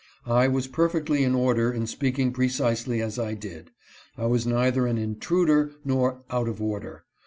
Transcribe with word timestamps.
I 0.25 0.47
was 0.47 0.65
perfectly 0.65 1.23
in 1.23 1.35
order 1.35 1.71
in 1.71 1.85
speaking 1.85 2.31
precisely 2.33 3.03
as 3.03 3.19
I 3.19 3.35
did. 3.35 3.69
I 4.17 4.25
was 4.25 4.47
neither 4.47 4.87
an" 4.87 4.97
intruder" 4.97 5.73
nor" 5.85 6.23
out 6.31 6.47
of 6.47 6.59
order." 6.59 7.05